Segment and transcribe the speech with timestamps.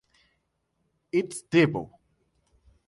[1.11, 1.91] It's Devo".